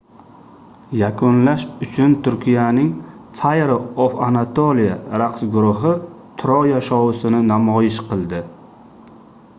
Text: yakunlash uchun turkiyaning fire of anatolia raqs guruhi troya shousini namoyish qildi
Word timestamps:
yakunlash 0.99 1.65
uchun 1.87 2.15
turkiyaning 2.27 2.89
fire 3.41 3.77
of 4.05 4.17
anatolia 4.29 4.95
raqs 5.23 5.39
guruhi 5.57 5.93
troya 6.45 6.83
shousini 6.91 7.47
namoyish 7.53 8.01
qildi 8.11 8.45